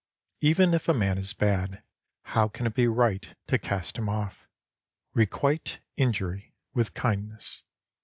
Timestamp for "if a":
0.73-0.95